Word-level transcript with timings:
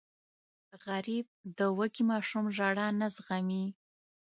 غریب 0.85 1.25
د 1.57 1.59
وږې 1.77 2.03
ماشوم 2.11 2.45
ژړا 2.57 2.87
نه 2.99 3.07
زغمي 3.15 3.65